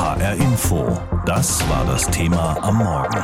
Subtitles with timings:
[0.00, 0.98] HR Info.
[1.26, 3.22] Das war das Thema am Morgen.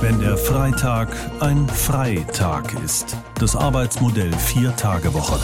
[0.00, 1.08] Wenn der Freitag
[1.40, 3.14] ein Freitag ist.
[3.38, 5.38] Das Arbeitsmodell Vier-Tage-Woche.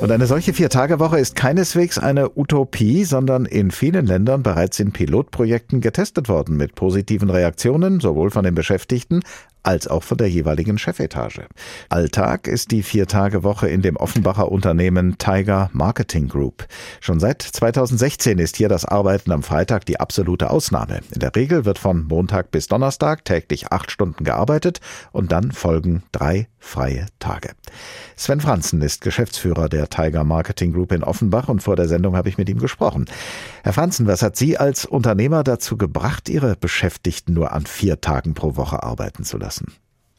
[0.00, 5.80] Und eine solche Vier-Tage-Woche ist keineswegs eine Utopie, sondern in vielen Ländern bereits in Pilotprojekten
[5.80, 9.22] getestet worden mit positiven Reaktionen, sowohl von den Beschäftigten
[9.62, 11.46] als auch von der jeweiligen Chefetage.
[11.88, 16.66] Alltag ist die Vier-Tage-Woche in dem Offenbacher Unternehmen Tiger Marketing Group.
[17.00, 21.00] Schon seit 2016 ist hier das Arbeiten am Freitag die absolute Ausnahme.
[21.12, 24.80] In der Regel wird von Montag bis Donnerstag täglich acht Stunden gearbeitet
[25.12, 27.50] und dann folgen drei freie Tage.
[28.16, 32.28] Sven Franzen ist Geschäftsführer der Tiger Marketing Group in Offenbach und vor der Sendung habe
[32.28, 33.06] ich mit ihm gesprochen.
[33.62, 38.34] Herr Franzen, was hat Sie als Unternehmer dazu gebracht, Ihre Beschäftigten nur an vier Tagen
[38.34, 39.47] pro Woche arbeiten zu lassen?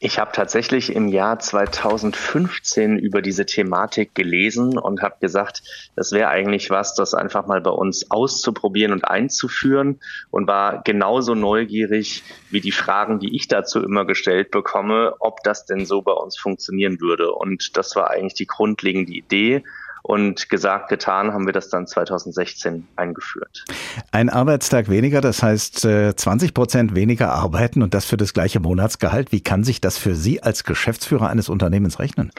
[0.02, 5.62] Ich habe tatsächlich im Jahr 2015 über diese Thematik gelesen und habe gesagt,
[5.94, 11.34] das wäre eigentlich was, das einfach mal bei uns auszuprobieren und einzuführen und war genauso
[11.34, 16.12] neugierig wie die Fragen, die ich dazu immer gestellt bekomme, ob das denn so bei
[16.12, 17.32] uns funktionieren würde.
[17.34, 19.62] Und das war eigentlich die grundlegende Idee.
[20.10, 23.64] Und gesagt, getan haben wir das dann 2016 eingeführt.
[24.10, 28.58] Ein Arbeitstag weniger, das heißt 20 äh, Prozent weniger arbeiten und das für das gleiche
[28.58, 29.30] Monatsgehalt.
[29.30, 32.32] Wie kann sich das für Sie als Geschäftsführer eines Unternehmens rechnen?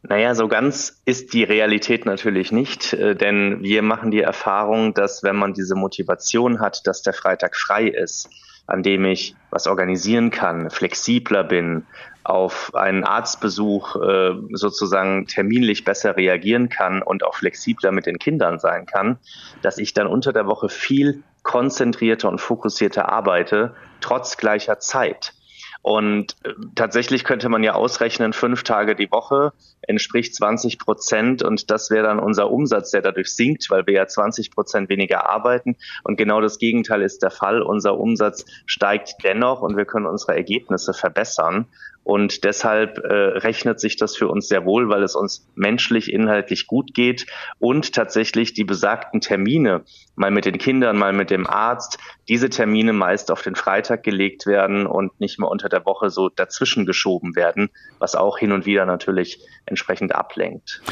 [0.00, 5.22] Naja, so ganz ist die Realität natürlich nicht, äh, denn wir machen die Erfahrung, dass
[5.22, 8.30] wenn man diese Motivation hat, dass der Freitag frei ist,
[8.66, 11.86] an dem ich was organisieren kann, flexibler bin,
[12.24, 18.58] auf einen Arztbesuch äh, sozusagen terminlich besser reagieren kann und auch flexibler mit den Kindern
[18.58, 19.18] sein kann,
[19.60, 25.34] dass ich dann unter der Woche viel konzentrierter und fokussierter arbeite, trotz gleicher Zeit.
[25.82, 29.52] Und äh, tatsächlich könnte man ja ausrechnen, fünf Tage die Woche
[29.82, 34.06] entspricht 20 Prozent und das wäre dann unser Umsatz, der dadurch sinkt, weil wir ja
[34.06, 35.76] 20 Prozent weniger arbeiten.
[36.04, 37.62] Und genau das Gegenteil ist der Fall.
[37.62, 41.66] Unser Umsatz steigt dennoch und wir können unsere Ergebnisse verbessern.
[42.04, 46.66] Und deshalb äh, rechnet sich das für uns sehr wohl, weil es uns menschlich, inhaltlich
[46.66, 47.26] gut geht
[47.58, 49.84] und tatsächlich die besagten Termine,
[50.16, 54.46] mal mit den Kindern, mal mit dem Arzt, diese Termine meist auf den Freitag gelegt
[54.46, 58.66] werden und nicht mehr unter der Woche so dazwischen geschoben werden, was auch hin und
[58.66, 60.82] wieder natürlich entsprechend ablenkt.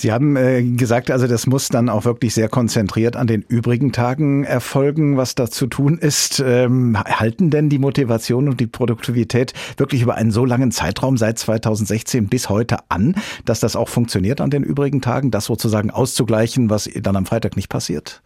[0.00, 3.92] Sie haben äh, gesagt, also das muss dann auch wirklich sehr konzentriert an den übrigen
[3.92, 6.42] Tagen erfolgen, was da zu tun ist.
[6.44, 11.38] Ähm, halten denn die Motivation und die Produktivität wirklich über einen so langen Zeitraum seit
[11.38, 16.70] 2016 bis heute an, dass das auch funktioniert an den übrigen Tagen, das sozusagen auszugleichen,
[16.70, 18.22] was dann am Freitag nicht passiert?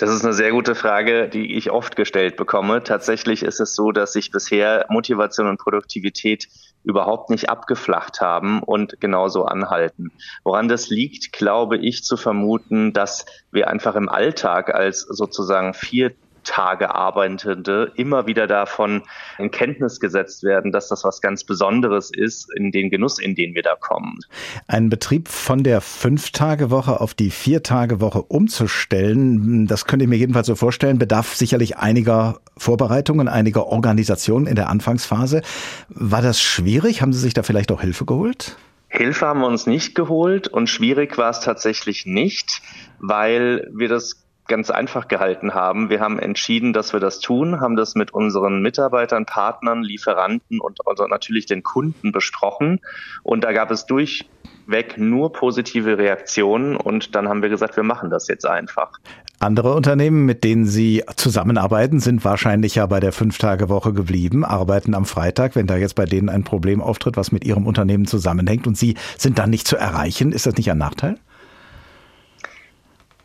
[0.00, 2.82] Das ist eine sehr gute Frage, die ich oft gestellt bekomme.
[2.82, 6.48] Tatsächlich ist es so, dass sich bisher Motivation und Produktivität
[6.84, 10.10] überhaupt nicht abgeflacht haben und genauso anhalten.
[10.42, 16.12] Woran das liegt, glaube ich zu vermuten, dass wir einfach im Alltag als sozusagen vier
[16.44, 19.02] Tage Arbeitende immer wieder davon
[19.38, 23.54] in Kenntnis gesetzt werden, dass das was ganz Besonderes ist in den Genuss, in den
[23.54, 24.18] wir da kommen.
[24.66, 30.54] Ein Betrieb von der Fünf-Tage-Woche auf die Vier-Tage-Woche umzustellen, das könnte ich mir jedenfalls so
[30.54, 35.42] vorstellen, bedarf sicherlich einiger Vorbereitungen, einiger Organisationen in der Anfangsphase.
[35.88, 37.02] War das schwierig?
[37.02, 38.56] Haben Sie sich da vielleicht auch Hilfe geholt?
[38.88, 42.60] Hilfe haben wir uns nicht geholt und schwierig war es tatsächlich nicht,
[42.98, 45.88] weil wir das ganz einfach gehalten haben.
[45.88, 50.80] Wir haben entschieden, dass wir das tun, haben das mit unseren Mitarbeitern, Partnern, Lieferanten und
[50.84, 52.80] also natürlich den Kunden besprochen.
[53.22, 56.76] Und da gab es durchweg nur positive Reaktionen.
[56.76, 58.90] Und dann haben wir gesagt, wir machen das jetzt einfach.
[59.38, 65.06] Andere Unternehmen, mit denen Sie zusammenarbeiten, sind wahrscheinlich ja bei der Fünf-Tage-Woche geblieben, arbeiten am
[65.06, 65.56] Freitag.
[65.56, 68.96] Wenn da jetzt bei denen ein Problem auftritt, was mit Ihrem Unternehmen zusammenhängt und Sie
[69.16, 71.16] sind dann nicht zu erreichen, ist das nicht ein Nachteil?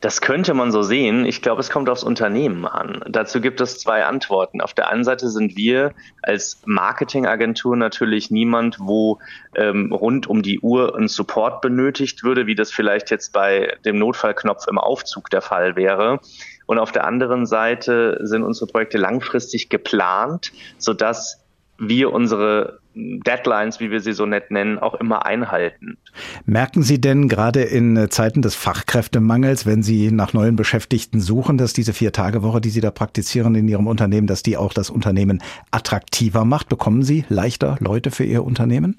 [0.05, 1.25] Das könnte man so sehen.
[1.25, 3.03] Ich glaube, es kommt aufs Unternehmen an.
[3.09, 4.61] Dazu gibt es zwei Antworten.
[4.61, 9.17] Auf der einen Seite sind wir als Marketingagentur natürlich niemand, wo
[9.55, 13.97] ähm, rund um die Uhr ein Support benötigt würde, wie das vielleicht jetzt bei dem
[13.97, 16.19] Notfallknopf im Aufzug der Fall wäre.
[16.67, 21.44] Und auf der anderen Seite sind unsere Projekte langfristig geplant, sodass
[21.77, 25.97] wir unsere Deadlines, wie wir sie so nett nennen, auch immer einhalten.
[26.45, 31.73] Merken Sie denn gerade in Zeiten des Fachkräftemangels, wenn Sie nach neuen Beschäftigten suchen, dass
[31.73, 36.45] diese Vier-Tage-Woche, die Sie da praktizieren in Ihrem Unternehmen, dass die auch das Unternehmen attraktiver
[36.45, 36.69] macht?
[36.69, 38.95] Bekommen Sie leichter Leute für Ihr Unternehmen?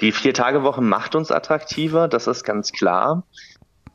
[0.00, 3.24] Die Vier-Tage-Woche macht uns attraktiver, das ist ganz klar.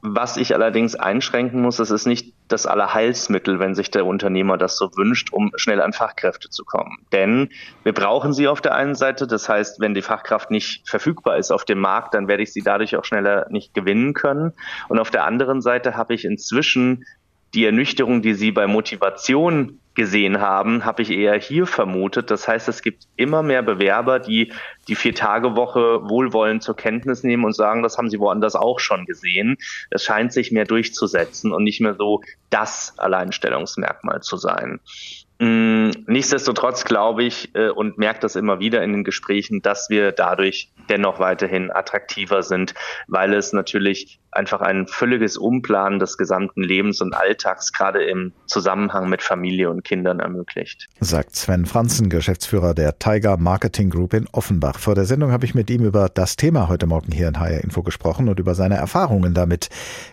[0.08, 4.78] Was ich allerdings einschränken muss, es ist nicht das Allerheilsmittel, wenn sich der Unternehmer das
[4.78, 7.00] so wünscht, um schnell an Fachkräfte zu kommen.
[7.12, 7.50] Denn
[7.84, 9.26] wir brauchen sie auf der einen Seite.
[9.26, 12.62] Das heißt, wenn die Fachkraft nicht verfügbar ist auf dem Markt, dann werde ich sie
[12.62, 14.54] dadurch auch schneller nicht gewinnen können.
[14.90, 17.04] Und auf der anderen Seite habe ich inzwischen
[17.54, 22.30] die Ernüchterung, die Sie bei Motivation gesehen haben, habe ich eher hier vermutet.
[22.30, 24.52] Das heißt, es gibt immer mehr Bewerber, die
[24.88, 29.58] die Vier-Tage-Woche wohlwollend zur Kenntnis nehmen und sagen, das haben sie woanders auch schon gesehen.
[29.90, 34.82] Es scheint sich mehr durchzusetzen und nicht mehr so das Alleinstellungsmerkmal zu sein.
[35.40, 40.12] Mm, nichtsdestotrotz glaube ich äh, und merke das immer wieder in den Gesprächen, dass wir
[40.12, 42.74] dadurch dennoch weiterhin attraktiver sind,
[43.08, 49.10] weil es natürlich einfach ein völliges Umplanen des gesamten Lebens und Alltags gerade im Zusammenhang
[49.10, 50.88] mit Familie und Kindern ermöglicht.
[51.00, 54.80] Sagt Sven Franzen, Geschäftsführer der Tiger Marketing Group in Offenbach.
[54.80, 57.64] Vor der Sendung habe ich mit ihm über das Thema heute Morgen hier in HR
[57.64, 59.70] Info gesprochen und über seine Erfahrungen damit.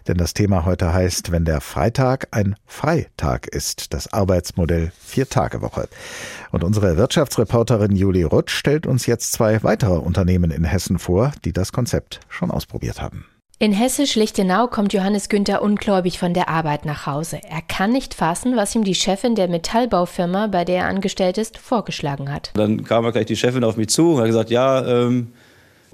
[0.08, 5.88] Denn das Thema heute heißt, wenn der Freitag ein Freitag ist, das Arbeitsmodell Vier-Tage-Woche.
[6.50, 11.52] Und unsere Wirtschaftsreporterin Julie Rutsch stellt uns jetzt zwei weitere Unternehmen in Hessen vor, die
[11.52, 13.26] das Konzept schon ausprobiert haben.
[13.58, 17.38] In Hessisch-Lichtenau kommt Johannes Günther ungläubig von der Arbeit nach Hause.
[17.48, 21.58] Er kann nicht fassen, was ihm die Chefin der Metallbaufirma, bei der er angestellt ist,
[21.58, 22.50] vorgeschlagen hat.
[22.54, 25.32] Dann kam gleich die Chefin auf mich zu und hat gesagt, ja, ähm,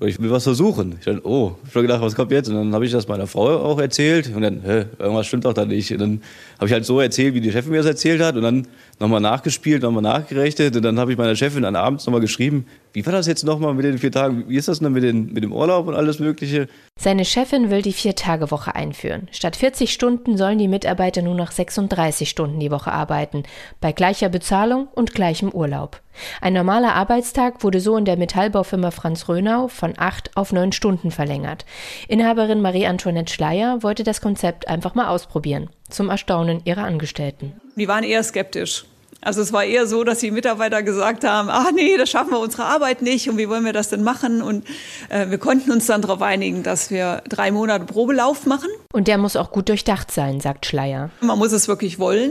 [0.00, 0.94] ich will was versuchen.
[0.98, 2.48] Ich dachte, oh, ich habe gedacht, was kommt jetzt?
[2.48, 4.32] Und dann habe ich das meiner Frau auch erzählt.
[4.34, 5.90] Und dann, hä, irgendwas stimmt doch da nicht.
[5.92, 6.22] Und dann
[6.56, 8.36] habe ich halt so erzählt, wie die Chefin mir das erzählt hat.
[8.36, 8.68] Und dann
[9.00, 10.76] nochmal nachgespielt, nochmal nachgerechnet.
[10.76, 12.66] Und dann habe ich meiner Chefin dann abends nochmal geschrieben,
[12.98, 14.48] wie war das jetzt nochmal mit den vier Tagen?
[14.48, 16.66] Wie ist das denn mit, den, mit dem Urlaub und alles Mögliche?
[16.98, 19.28] Seine Chefin will die Vier-Tage-Woche einführen.
[19.30, 23.44] Statt 40 Stunden sollen die Mitarbeiter nur noch 36 Stunden die Woche arbeiten,
[23.80, 26.00] bei gleicher Bezahlung und gleichem Urlaub.
[26.40, 31.12] Ein normaler Arbeitstag wurde so in der Metallbaufirma Franz Rönau von acht auf neun Stunden
[31.12, 31.66] verlängert.
[32.08, 37.52] Inhaberin Marie-Antoinette Schleier wollte das Konzept einfach mal ausprobieren, zum Erstaunen ihrer Angestellten.
[37.76, 38.86] Die waren eher skeptisch.
[39.20, 42.38] Also es war eher so, dass die Mitarbeiter gesagt haben, ach nee, das schaffen wir
[42.38, 44.42] unsere Arbeit nicht und wie wollen wir das denn machen?
[44.42, 44.64] Und
[45.08, 48.68] äh, wir konnten uns dann darauf einigen, dass wir drei Monate Probelauf machen.
[48.92, 51.10] Und der muss auch gut durchdacht sein, sagt Schleier.
[51.20, 52.30] Man muss es wirklich wollen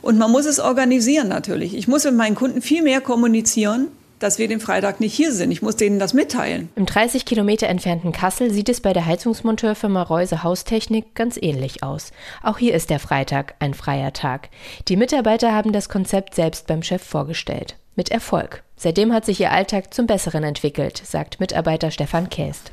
[0.00, 1.76] und man muss es organisieren natürlich.
[1.76, 3.88] Ich muss mit meinen Kunden viel mehr kommunizieren,
[4.18, 5.50] dass wir den Freitag nicht hier sind.
[5.50, 6.68] Ich muss denen das mitteilen.
[6.76, 12.12] Im 30 Kilometer entfernten Kassel sieht es bei der Heizungsmonteurfirma Reuse Haustechnik ganz ähnlich aus.
[12.42, 14.48] Auch hier ist der Freitag ein freier Tag.
[14.88, 17.76] Die Mitarbeiter haben das Konzept selbst beim Chef vorgestellt.
[17.96, 18.62] Mit Erfolg.
[18.76, 22.70] Seitdem hat sich ihr Alltag zum Besseren entwickelt, sagt Mitarbeiter Stefan Käst.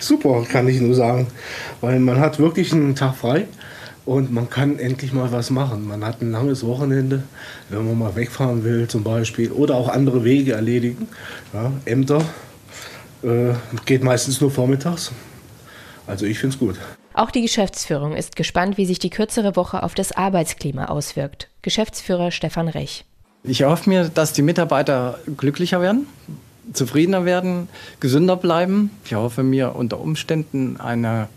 [0.00, 1.26] Super, kann ich nur sagen,
[1.82, 3.46] weil man hat wirklich einen Tag frei
[4.04, 5.86] und man kann endlich mal was machen.
[5.86, 7.22] Man hat ein langes Wochenende,
[7.68, 11.08] wenn man mal wegfahren will zum Beispiel oder auch andere Wege erledigen.
[11.52, 12.22] Ja, Ämter
[13.22, 13.54] äh,
[13.84, 15.12] geht meistens nur vormittags.
[16.06, 16.76] Also ich finde es gut.
[17.14, 21.48] Auch die Geschäftsführung ist gespannt, wie sich die kürzere Woche auf das Arbeitsklima auswirkt.
[21.60, 23.04] Geschäftsführer Stefan Rech.
[23.44, 26.06] Ich erhoffe mir, dass die Mitarbeiter glücklicher werden,
[26.72, 27.68] zufriedener werden,
[28.00, 28.90] gesünder bleiben.
[29.04, 31.28] Ich erhoffe mir unter Umständen eine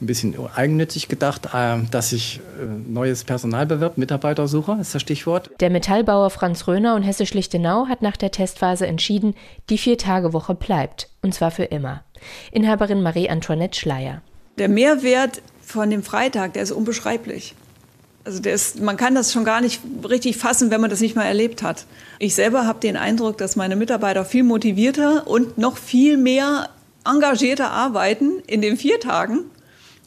[0.00, 5.50] ein bisschen eigennützig gedacht, äh, dass sich äh, neues Personal bewirbt, Mitarbeitersucher ist das Stichwort.
[5.60, 9.34] Der Metallbauer Franz Röhner und Hessisch-Lichtenau hat nach der Testphase entschieden,
[9.70, 12.02] die Vier-Tage-Woche bleibt, und zwar für immer.
[12.52, 14.22] Inhaberin Marie-Antoinette Schleier.
[14.58, 17.54] Der Mehrwert von dem Freitag, der ist unbeschreiblich.
[18.24, 21.24] Also ist, man kann das schon gar nicht richtig fassen, wenn man das nicht mal
[21.24, 21.86] erlebt hat.
[22.18, 26.70] Ich selber habe den Eindruck, dass meine Mitarbeiter viel motivierter und noch viel mehr
[27.04, 29.44] engagierter arbeiten in den vier Tagen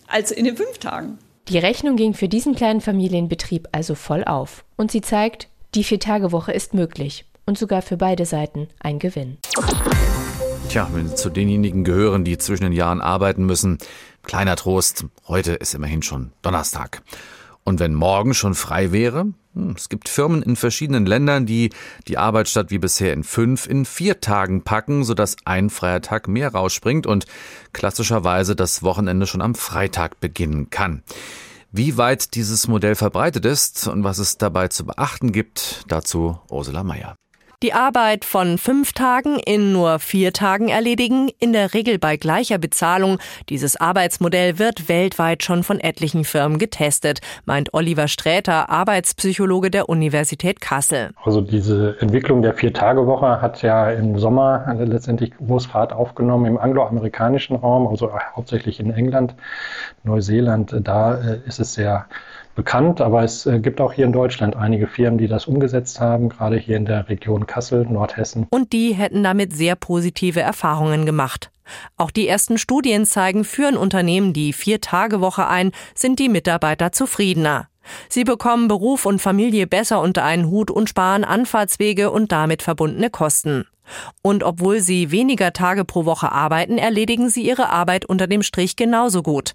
[0.10, 1.18] als in den fünf Tagen.
[1.48, 4.66] Die Rechnung ging für diesen kleinen Familienbetrieb also voll auf.
[4.76, 7.26] Und sie zeigt, die Vier-Tage-Woche ist möglich.
[7.46, 9.38] Und sogar für beide Seiten ein Gewinn.
[10.70, 13.80] Tja, wenn Sie zu denjenigen gehören, die zwischen den Jahren arbeiten müssen,
[14.22, 17.02] kleiner Trost, heute ist immerhin schon Donnerstag.
[17.64, 21.72] Und wenn morgen schon frei wäre, hm, es gibt Firmen in verschiedenen Ländern, die
[22.08, 26.28] die Arbeit statt wie bisher in fünf in vier Tagen packen, sodass ein freier Tag
[26.28, 27.26] mehr rausspringt und
[27.74, 31.04] klassischerweise das Wochenende schon am Freitag beginnen kann.
[31.72, 36.84] Wie weit dieses Modell verbreitet ist und was es dabei zu beachten gibt, dazu Ursula
[36.84, 37.16] Mayer.
[37.62, 42.58] Die Arbeit von fünf Tagen in nur vier Tagen erledigen, in der Regel bei gleicher
[42.58, 43.18] Bezahlung.
[43.50, 50.62] Dieses Arbeitsmodell wird weltweit schon von etlichen Firmen getestet, meint Oliver Sträter, Arbeitspsychologe der Universität
[50.62, 51.10] Kassel.
[51.26, 57.90] Also diese Entwicklung der Vier-Tage-Woche hat ja im Sommer letztendlich Großfahrt aufgenommen im angloamerikanischen Raum,
[57.90, 59.36] also hauptsächlich in England,
[60.06, 60.74] Neuseeland.
[60.82, 62.06] Da äh, ist es sehr
[62.56, 66.30] bekannt, aber es äh, gibt auch hier in Deutschland einige Firmen, die das umgesetzt haben,
[66.30, 68.48] gerade hier in der Region Kassel, Nordhessen.
[68.50, 71.52] Und die hätten damit sehr positive Erfahrungen gemacht.
[71.98, 77.68] Auch die ersten Studien zeigen, führen Unternehmen die Vier-Tage-Woche ein, sind die Mitarbeiter zufriedener.
[78.08, 83.10] Sie bekommen Beruf und Familie besser unter einen Hut und sparen Anfahrtswege und damit verbundene
[83.10, 83.66] Kosten.
[84.22, 88.76] Und obwohl sie weniger Tage pro Woche arbeiten, erledigen sie ihre Arbeit unter dem Strich
[88.76, 89.54] genauso gut.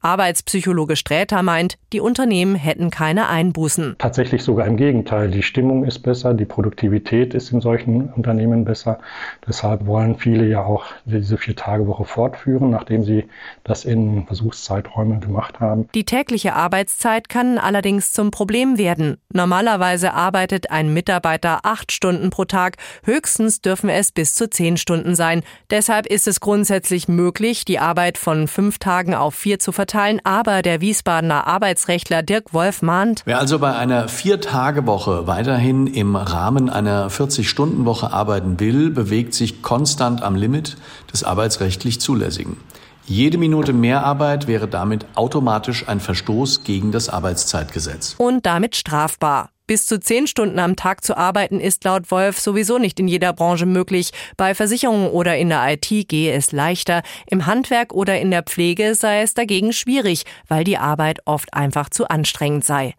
[0.00, 3.96] Arbeitspsychologe Sträter meint, die Unternehmen hätten keine Einbußen.
[3.98, 5.30] Tatsächlich sogar im Gegenteil.
[5.30, 8.98] Die Stimmung ist besser, die Produktivität ist in solchen Unternehmen besser.
[9.46, 13.24] Deshalb wollen viele ja auch diese Vier-Tage-Woche fortführen, nachdem sie
[13.62, 15.88] das in Versuchszeiträumen gemacht haben.
[15.94, 19.18] Die tägliche Arbeitszeit kann allerdings zum Problem werden.
[19.32, 22.76] Normalerweise arbeitet ein Mitarbeiter acht Stunden pro Tag.
[23.04, 25.42] Höchstens dürfen es bis zu zehn Stunden sein.
[25.70, 30.20] Deshalb ist es grundsätzlich möglich, die Arbeit von fünf Tagen auf vier zu verteilen.
[30.24, 33.22] Aber der Wiesbadener Arbeitsrechtler Dirk Wolf mahnt.
[33.24, 40.22] Wer also bei einer Vier-Tage-Woche weiterhin im Rahmen einer 40-Stunden-Woche arbeiten will, bewegt sich konstant
[40.22, 40.76] am Limit
[41.12, 42.56] des arbeitsrechtlich Zulässigen.
[43.06, 48.14] Jede Minute Mehrarbeit wäre damit automatisch ein Verstoß gegen das Arbeitszeitgesetz.
[48.16, 49.50] Und damit strafbar.
[49.66, 53.32] Bis zu zehn Stunden am Tag zu arbeiten ist laut Wolf sowieso nicht in jeder
[53.32, 54.10] Branche möglich.
[54.36, 57.02] Bei Versicherungen oder in der IT gehe es leichter.
[57.26, 61.88] Im Handwerk oder in der Pflege sei es dagegen schwierig, weil die Arbeit oft einfach
[61.88, 62.94] zu anstrengend sei.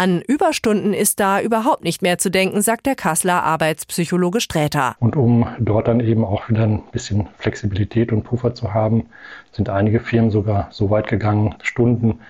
[0.00, 4.96] An Überstunden ist da überhaupt nicht mehr zu denken, sagt der Kasseler Arbeitspsychologe Sträter.
[4.98, 9.10] Und um dort dann eben auch wieder ein bisschen Flexibilität und Puffer zu haben,
[9.52, 12.20] sind einige Firmen sogar so weit gegangen, Stunden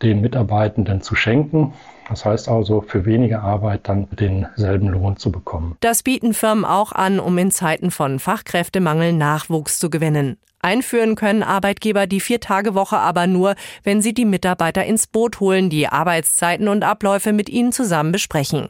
[0.00, 1.74] den Mitarbeitenden zu schenken.
[2.08, 5.76] Das heißt also, für weniger Arbeit dann denselben Lohn zu bekommen.
[5.80, 10.38] Das bieten Firmen auch an, um in Zeiten von Fachkräftemangel Nachwuchs zu gewinnen.
[10.60, 15.88] Einführen können Arbeitgeber die Vier-Tage-Woche aber nur, wenn sie die Mitarbeiter ins Boot holen, die
[15.88, 18.68] Arbeitszeiten und Abläufe mit ihnen zusammen besprechen.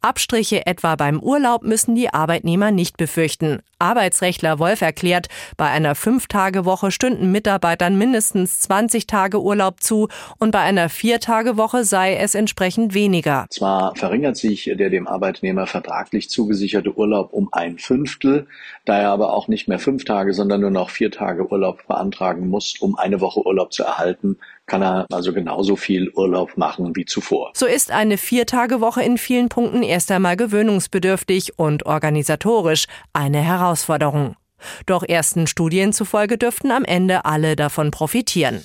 [0.00, 3.62] Abstriche etwa beim Urlaub müssen die Arbeitnehmer nicht befürchten.
[3.80, 5.26] Arbeitsrechtler Wolf erklärt,
[5.56, 12.14] bei einer Fünf-Tage-Woche stünden Mitarbeitern mindestens 20 Tage Urlaub zu und bei einer Vier-Tage-Woche sei
[12.14, 13.46] es entsprechend weniger.
[13.50, 18.46] Zwar verringert sich der dem Arbeitnehmer vertraglich zugesicherte Urlaub um ein Fünftel,
[18.84, 22.48] da er aber auch nicht mehr fünf Tage, sondern nur noch vier Tage Urlaub beantragen
[22.48, 24.38] muss, um eine Woche Urlaub zu erhalten,
[24.68, 27.50] kann er also genauso viel Urlaub machen wie zuvor.
[27.54, 34.36] So ist eine Viertagewoche in vielen Punkten erst einmal gewöhnungsbedürftig und organisatorisch eine Herausforderung.
[34.86, 38.64] Doch ersten Studien zufolge dürften am Ende alle davon profitieren.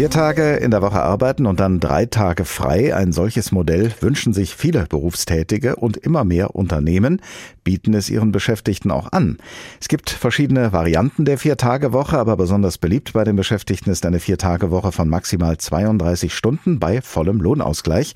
[0.00, 2.96] Vier Tage in der Woche arbeiten und dann drei Tage frei.
[2.96, 7.20] Ein solches Modell wünschen sich viele Berufstätige und immer mehr Unternehmen
[7.64, 9.36] bieten es ihren Beschäftigten auch an.
[9.78, 14.90] Es gibt verschiedene Varianten der Vier-Tage-Woche, aber besonders beliebt bei den Beschäftigten ist eine Vier-Tage-Woche
[14.90, 18.14] von maximal 32 Stunden bei vollem Lohnausgleich.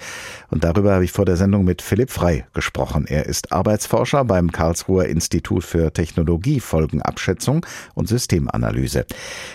[0.50, 3.04] Und darüber habe ich vor der Sendung mit Philipp Frei gesprochen.
[3.06, 9.04] Er ist Arbeitsforscher beim Karlsruher Institut für Technologiefolgenabschätzung und Systemanalyse.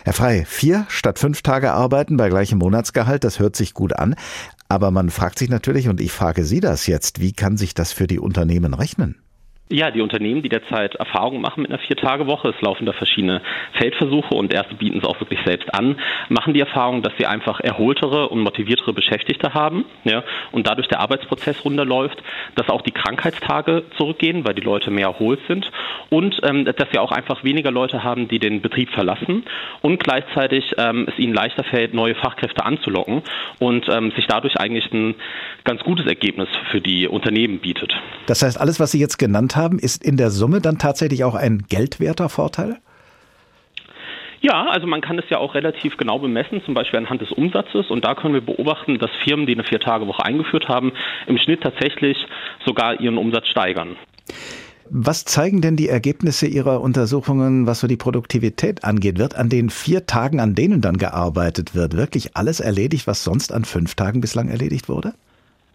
[0.03, 4.13] Herr Frei, vier statt fünf Tage arbeiten bei gleichem Monatsgehalt, das hört sich gut an.
[4.67, 7.93] Aber man fragt sich natürlich, und ich frage Sie das jetzt, wie kann sich das
[7.93, 9.15] für die Unternehmen rechnen?
[9.71, 14.33] Ja, die Unternehmen, die derzeit Erfahrungen machen mit einer Vier-Tage-Woche, es laufen da verschiedene Feldversuche
[14.33, 18.29] und erste bieten es auch wirklich selbst an, machen die Erfahrung, dass sie einfach erholtere
[18.29, 22.17] und motiviertere Beschäftigte haben ja, und dadurch der Arbeitsprozess runterläuft,
[22.55, 25.69] dass auch die Krankheitstage zurückgehen, weil die Leute mehr erholt sind
[26.09, 29.43] und ähm, dass sie auch einfach weniger Leute haben, die den Betrieb verlassen
[29.83, 33.21] und gleichzeitig ähm, es ihnen leichter fällt, neue Fachkräfte anzulocken
[33.59, 35.13] und ähm, sich dadurch eigentlich ein
[35.63, 37.93] ganz gutes Ergebnis für die Unternehmen bietet.
[38.25, 41.35] Das heißt, alles, was Sie jetzt genannt haben, ist in der Summe dann tatsächlich auch
[41.35, 42.77] ein geldwerter Vorteil?
[44.41, 47.89] Ja, also man kann es ja auch relativ genau bemessen, zum Beispiel anhand des Umsatzes.
[47.89, 50.93] Und da können wir beobachten, dass Firmen, die eine Vier-Tage-Woche eingeführt haben,
[51.27, 52.17] im Schnitt tatsächlich
[52.65, 53.97] sogar ihren Umsatz steigern.
[54.91, 59.19] Was zeigen denn die Ergebnisse Ihrer Untersuchungen, was so die Produktivität angeht?
[59.19, 63.53] Wird an den vier Tagen, an denen dann gearbeitet wird, wirklich alles erledigt, was sonst
[63.53, 65.13] an fünf Tagen bislang erledigt wurde?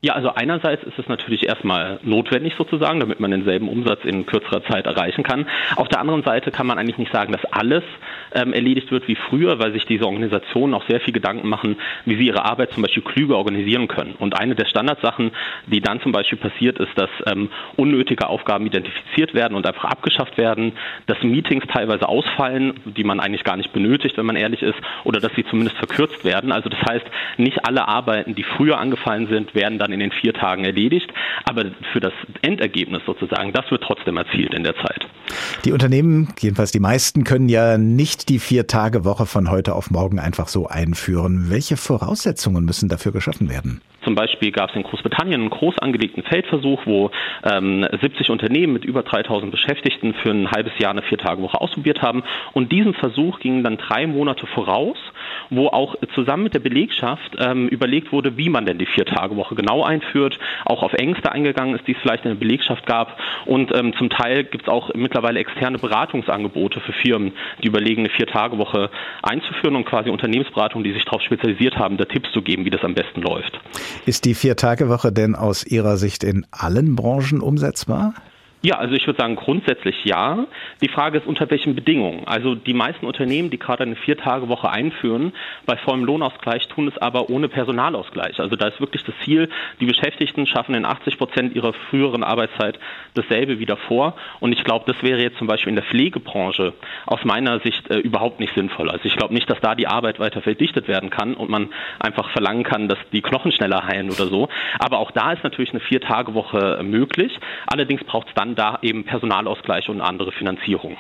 [0.05, 4.63] Ja, also einerseits ist es natürlich erstmal notwendig sozusagen, damit man denselben Umsatz in kürzerer
[4.65, 5.47] Zeit erreichen kann.
[5.77, 7.83] Auf der anderen Seite kann man eigentlich nicht sagen, dass alles
[8.35, 12.17] ähm, erledigt wird wie früher, weil sich diese Organisationen auch sehr viel Gedanken machen, wie
[12.17, 14.15] sie ihre Arbeit zum Beispiel klüger organisieren können.
[14.19, 15.31] Und eine der Standardsachen,
[15.67, 20.39] die dann zum Beispiel passiert, ist, dass ähm, unnötige Aufgaben identifiziert werden und einfach abgeschafft
[20.39, 20.73] werden,
[21.07, 25.21] dass Meetings teilweise ausfallen, die man eigentlich gar nicht benötigt, wenn man ehrlich ist, oder
[25.21, 26.53] dass sie zumindest verkürzt werden.
[26.53, 30.33] Also das heißt, nicht alle Arbeiten, die früher angefallen sind, werden dann in den vier
[30.33, 31.13] Tagen erledigt.
[31.45, 32.13] Aber für das
[32.43, 35.07] Endergebnis sozusagen, das wird trotzdem erzielt in der Zeit.
[35.65, 40.49] Die Unternehmen, jedenfalls die meisten, können ja nicht die Vier-Tage-Woche von heute auf morgen einfach
[40.49, 41.51] so einführen.
[41.51, 43.81] Welche Voraussetzungen müssen dafür geschaffen werden?
[44.05, 47.11] Zum Beispiel gab es in Großbritannien einen groß angelegten Feldversuch, wo
[47.43, 52.23] ähm, 70 Unternehmen mit über 3000 Beschäftigten für ein halbes Jahr eine Vier-Tage-Woche ausprobiert haben.
[52.53, 54.99] Und diesem Versuch gingen dann drei Monate voraus,
[55.51, 59.83] wo auch zusammen mit der Belegschaft ähm, überlegt wurde, wie man denn die Vier-Tage-Woche genau
[59.83, 63.19] einführt, auch auf Ängste eingegangen ist, die es vielleicht in der Belegschaft gab.
[63.47, 68.11] Und ähm, zum Teil gibt es auch mittlerweile externe Beratungsangebote für Firmen, die überlegen, eine
[68.17, 68.91] Vier-Tage-Woche
[69.23, 72.83] einzuführen und quasi Unternehmensberatungen, die sich darauf spezialisiert haben, da Tipps zu geben, wie das
[72.83, 73.61] am besten läuft.
[74.07, 78.15] Ist die Vier-Tage-Woche denn aus Ihrer Sicht in allen Branchen umsetzbar?
[78.65, 80.47] Ja, also ich würde sagen grundsätzlich ja.
[80.81, 82.27] Die Frage ist, unter welchen Bedingungen.
[82.27, 85.35] Also die meisten Unternehmen, die gerade eine Vier-Tage-Woche einführen,
[85.67, 88.41] bei vollem Lohnausgleich tun es aber ohne Personalausgleich.
[88.41, 92.79] Also da ist wirklich das Ziel, die Beschäftigten schaffen in 80 Prozent ihrer früheren Arbeitszeit
[93.13, 94.15] dasselbe wieder vor.
[94.41, 96.73] Und ich glaube, das wäre jetzt zum Beispiel in der Pflegebranche
[97.05, 98.89] aus meiner Sicht äh, überhaupt nicht sinnvoll.
[98.89, 101.69] Also ich glaube nicht, dass da die Arbeit weiter verdichtet werden kann und man
[101.99, 104.49] einfach verlangen kann, dass die Knochen schneller heilen oder so.
[104.79, 107.39] Aber auch da ist natürlich eine Vier-Tage-Woche möglich.
[107.67, 110.97] Allerdings braucht es dann da eben Personalausgleich und andere Finanzierung.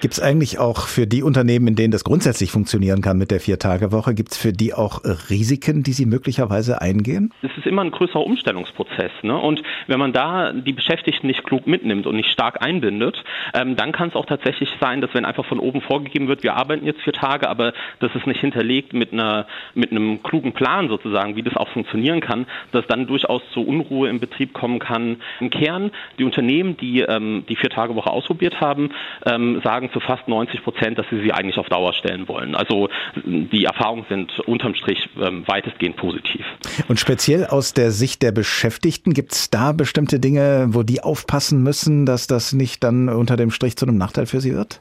[0.00, 3.40] Gibt es eigentlich auch für die Unternehmen, in denen das grundsätzlich funktionieren kann mit der
[3.40, 7.32] Vier-Tage-Woche, gibt es für die auch Risiken, die sie möglicherweise eingehen?
[7.42, 9.12] Es ist immer ein größerer Umstellungsprozess.
[9.22, 9.36] Ne?
[9.36, 13.22] Und wenn man da die Beschäftigten nicht klug mitnimmt und nicht stark einbindet,
[13.54, 16.54] ähm, dann kann es auch tatsächlich sein, dass wenn einfach von oben vorgegeben wird, wir
[16.54, 20.88] arbeiten jetzt vier Tage, aber das ist nicht hinterlegt mit, einer, mit einem klugen Plan
[20.88, 25.16] sozusagen, wie das auch funktionieren kann, dass dann durchaus zu Unruhe im Betrieb kommen kann.
[25.40, 28.90] Im Kern, die Unternehmen, die die ähm, die Vier-Tage-Woche ausprobiert haben,
[29.26, 32.54] ähm, sagen zu fast 90 Prozent, dass sie sie eigentlich auf Dauer stellen wollen.
[32.54, 32.88] Also
[33.24, 36.44] die Erfahrungen sind unterm Strich ähm, weitestgehend positiv.
[36.88, 41.62] Und speziell aus der Sicht der Beschäftigten, gibt es da bestimmte Dinge, wo die aufpassen
[41.62, 44.80] müssen, dass das nicht dann unter dem Strich zu einem Nachteil für sie wird?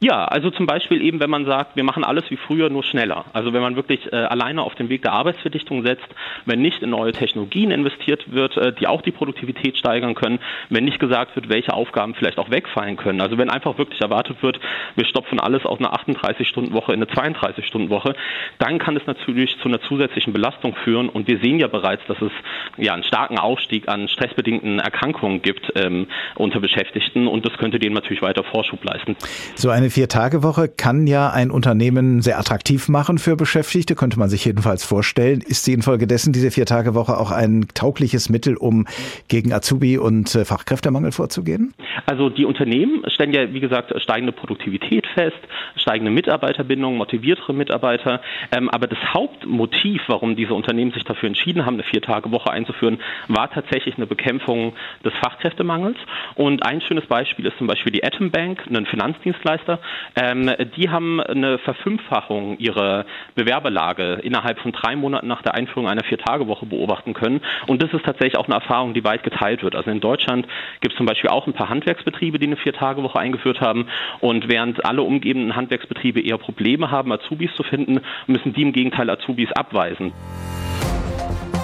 [0.00, 3.24] Ja, also zum Beispiel eben, wenn man sagt, wir machen alles wie früher, nur schneller.
[3.32, 6.06] Also wenn man wirklich äh, alleine auf den Weg der Arbeitsverdichtung setzt,
[6.44, 10.38] wenn nicht in neue Technologien investiert wird, äh, die auch die Produktivität steigern können,
[10.70, 13.20] wenn nicht gesagt wird, welche Aufgaben vielleicht auch wegfallen können.
[13.20, 14.60] Also wenn einfach wirklich erwartet wird,
[14.94, 18.14] wir stopfen alles aus einer 38-Stunden-Woche in eine 32-Stunden-Woche,
[18.60, 21.08] dann kann es natürlich zu einer zusätzlichen Belastung führen.
[21.08, 22.32] Und wir sehen ja bereits, dass es
[22.76, 27.96] ja einen starken Aufstieg an stressbedingten Erkrankungen gibt ähm, unter Beschäftigten und das könnte denen
[27.96, 29.16] natürlich weiter Vorschub leisten.
[29.56, 34.28] So eine eine Vier-Tage-Woche kann ja ein Unternehmen sehr attraktiv machen für Beschäftigte, könnte man
[34.28, 35.40] sich jedenfalls vorstellen.
[35.40, 38.86] Ist sie infolgedessen diese Vier-Tage-Woche auch ein taugliches Mittel, um
[39.28, 41.72] gegen Azubi- und äh, Fachkräftemangel vorzugehen?
[42.04, 45.38] Also die Unternehmen stellen ja, wie gesagt, steigende Produktivität fest,
[45.76, 48.20] steigende Mitarbeiterbindung, motiviertere Mitarbeiter.
[48.52, 52.98] Ähm, aber das Hauptmotiv, warum diese Unternehmen sich dafür entschieden haben, eine Vier-Tage-Woche einzuführen,
[53.28, 55.96] war tatsächlich eine Bekämpfung des Fachkräftemangels.
[56.34, 59.77] Und ein schönes Beispiel ist zum Beispiel die Atom Bank, ein Finanzdienstleister,
[60.16, 66.04] ähm, die haben eine Verfünffachung ihrer Bewerberlage innerhalb von drei Monaten nach der Einführung einer
[66.04, 67.40] Vier-Tage-Woche beobachten können.
[67.66, 69.74] Und das ist tatsächlich auch eine Erfahrung, die weit geteilt wird.
[69.74, 70.46] Also in Deutschland
[70.80, 73.88] gibt es zum Beispiel auch ein paar Handwerksbetriebe, die eine Vier-Tage-Woche eingeführt haben.
[74.20, 79.10] Und während alle umgebenden Handwerksbetriebe eher Probleme haben, Azubis zu finden, müssen die im Gegenteil
[79.10, 80.12] Azubis abweisen.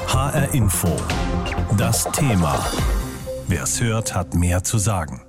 [0.09, 0.89] HR Info.
[1.77, 2.55] Das Thema.
[3.49, 5.24] Wer es hört, hat mehr zu sagen.